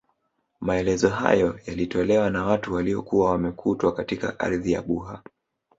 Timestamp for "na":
2.29-2.45